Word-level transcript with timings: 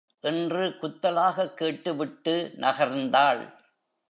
என்று 0.19 0.69
குத்தலாகக் 0.81 1.53
கேட்டுவிட்டு 1.53 2.53
நகர்ந்தாள். 2.57 3.53